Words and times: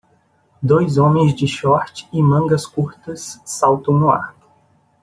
Dois 0.63 0.97
homens 0.97 1.35
de 1.35 1.45
short 1.45 2.09
e 2.11 2.23
mangas 2.23 2.65
curtas 2.65 3.39
saltam 3.45 3.93
no 3.99 4.09
ar 4.09 4.33